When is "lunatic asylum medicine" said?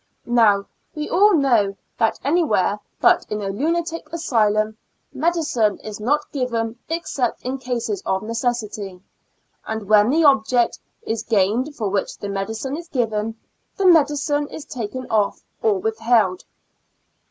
3.49-5.77